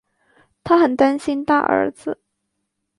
[0.63, 2.17] 她很担心大儿子